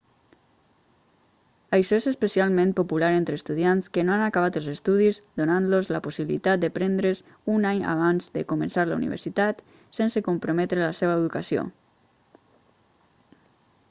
això 1.77 1.97
és 2.01 2.07
especialment 2.11 2.71
popular 2.79 3.09
entre 3.17 3.37
estudiants 3.39 3.89
que 3.97 4.05
no 4.07 4.15
han 4.15 4.23
acabat 4.29 4.57
els 4.61 4.69
estudis 4.73 5.19
donant-los 5.43 5.91
la 5.97 6.01
possibilitat 6.09 6.63
de 6.65 6.71
prendre's 6.79 7.21
un 7.59 7.69
any 7.75 7.85
abans 7.93 8.33
de 8.41 8.45
començar 8.55 8.87
la 8.91 8.99
universitat 9.01 9.63
sense 10.01 10.25
comprometre 10.31 10.87
la 10.87 10.91
seva 11.03 11.19
educació 11.23 11.69